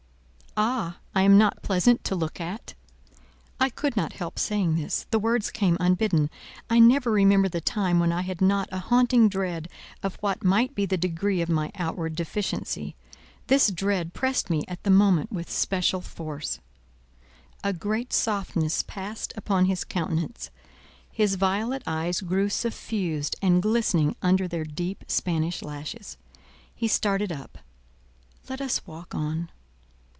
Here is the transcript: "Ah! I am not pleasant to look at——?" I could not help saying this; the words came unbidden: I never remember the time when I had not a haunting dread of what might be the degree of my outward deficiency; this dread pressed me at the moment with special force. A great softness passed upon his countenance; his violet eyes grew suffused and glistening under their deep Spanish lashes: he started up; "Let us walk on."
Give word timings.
"Ah! 0.57 0.97
I 1.15 1.21
am 1.21 1.37
not 1.37 1.61
pleasant 1.61 2.03
to 2.03 2.13
look 2.13 2.41
at——?" 2.41 2.73
I 3.57 3.69
could 3.69 3.95
not 3.95 4.11
help 4.11 4.37
saying 4.37 4.75
this; 4.75 5.05
the 5.09 5.17
words 5.17 5.49
came 5.49 5.77
unbidden: 5.79 6.29
I 6.69 6.77
never 6.77 7.09
remember 7.09 7.47
the 7.47 7.61
time 7.61 8.01
when 8.01 8.11
I 8.11 8.21
had 8.23 8.41
not 8.41 8.67
a 8.69 8.79
haunting 8.79 9.29
dread 9.29 9.69
of 10.03 10.15
what 10.19 10.43
might 10.43 10.75
be 10.75 10.85
the 10.85 10.97
degree 10.97 11.41
of 11.41 11.47
my 11.47 11.71
outward 11.75 12.15
deficiency; 12.17 12.97
this 13.47 13.71
dread 13.71 14.13
pressed 14.13 14.49
me 14.49 14.65
at 14.67 14.83
the 14.83 14.89
moment 14.89 15.31
with 15.31 15.49
special 15.49 16.01
force. 16.01 16.59
A 17.63 17.71
great 17.71 18.11
softness 18.11 18.83
passed 18.83 19.31
upon 19.37 19.65
his 19.65 19.85
countenance; 19.85 20.49
his 21.09 21.35
violet 21.35 21.81
eyes 21.87 22.19
grew 22.19 22.49
suffused 22.49 23.37
and 23.41 23.63
glistening 23.63 24.17
under 24.21 24.49
their 24.49 24.65
deep 24.65 25.05
Spanish 25.07 25.61
lashes: 25.61 26.17
he 26.75 26.89
started 26.89 27.31
up; 27.31 27.57
"Let 28.49 28.59
us 28.59 28.85
walk 28.85 29.15
on." 29.15 29.49